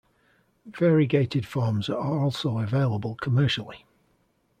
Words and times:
Variegated 0.65 1.45
forms 1.45 1.87
are 1.87 2.19
also 2.19 2.57
available 2.57 3.13
commercially. 3.13 3.85